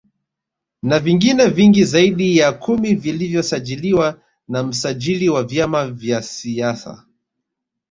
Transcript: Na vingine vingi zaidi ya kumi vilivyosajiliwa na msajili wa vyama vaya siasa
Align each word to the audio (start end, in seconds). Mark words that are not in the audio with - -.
Na 0.81 0.99
vingine 0.99 1.45
vingi 1.47 1.83
zaidi 1.83 2.37
ya 2.37 2.51
kumi 2.53 2.95
vilivyosajiliwa 2.95 4.19
na 4.47 4.63
msajili 4.63 5.29
wa 5.29 5.43
vyama 5.43 5.87
vaya 5.87 6.21
siasa 6.21 7.05